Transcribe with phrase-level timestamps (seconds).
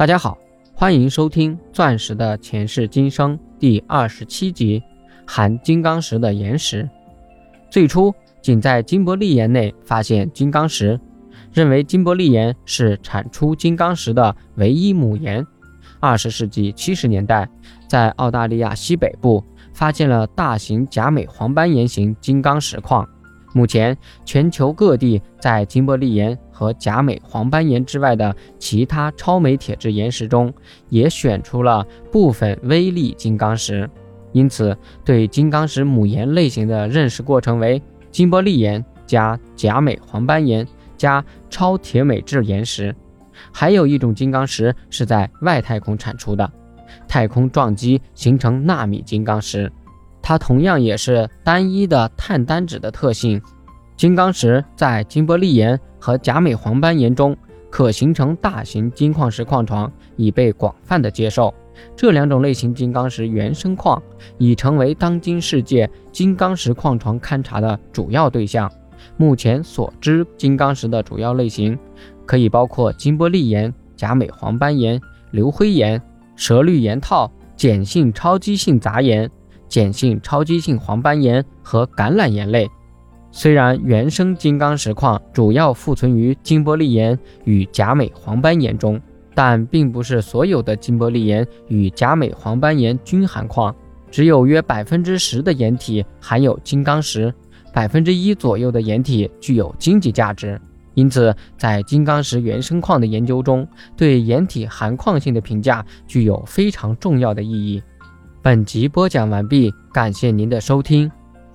[0.00, 0.38] 大家好，
[0.72, 4.82] 欢迎收听《钻石的前世今生》第二十七集，
[5.26, 6.88] 含金刚石的岩石。
[7.68, 10.98] 最初仅在金伯利岩内发现金刚石，
[11.52, 15.46] 认为金伯利岩是产出金刚石的唯一母岩。
[16.00, 17.46] 二十世纪七十年代，
[17.86, 19.44] 在澳大利亚西北部
[19.74, 23.06] 发现了大型假美黄斑岩型金刚石矿。
[23.52, 30.52] 目前，全球各地在金伯利岩和假美黄斑岩之外的其他超美铁质岩石中，
[30.88, 33.88] 也选出了部分微粒金刚石。
[34.32, 37.82] 因此，对金刚石母岩类型的认识过程为
[38.12, 42.94] 金伯利岩加假美黄斑岩加超铁美质岩石。
[43.50, 46.48] 还有一种金刚石是在外太空产出的，
[47.08, 49.72] 太空撞击形成纳米金刚石。
[50.30, 53.42] 它同样也是单一的碳单质的特性。
[53.96, 57.36] 金刚石在金伯利岩和假美黄斑岩中
[57.68, 61.52] 可形成大型金矿石矿床，已被广泛的接受。
[61.96, 64.00] 这两种类型金刚石原生矿
[64.38, 68.70] 已成为当今世界金刚石矿床勘察的主要对象。
[69.16, 71.76] 目前所知金刚石的主要类型
[72.24, 75.00] 可以包括金伯利岩、假美黄斑岩、
[75.32, 76.00] 硫灰岩、
[76.36, 79.28] 蛇绿岩套、碱性超基性杂岩。
[79.70, 82.68] 碱性超基性黄斑岩和橄榄岩类，
[83.30, 89.00] 虽然原生金刚石矿主要富存于金伯利岩与假美黄斑岩中，
[89.34, 93.74] 但并不是所有的金伯利岩与假美黄斑岩均含矿，
[94.10, 97.32] 只有约百分之十的岩体含有金刚石，
[97.72, 100.60] 百分之一左右的岩体具有经济价值。
[100.94, 107.80] 因此，在金刚石原生矿的研究中，对岩体含矿性的评价具有非常重要的意义。
[108.42, 111.10] 本集播讲完毕，感谢您的收听。